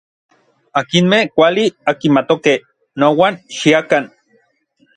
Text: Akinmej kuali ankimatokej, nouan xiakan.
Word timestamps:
Akinmej 0.79 1.25
kuali 1.35 1.65
ankimatokej, 1.89 2.59
nouan 2.99 3.35
xiakan. 3.57 4.03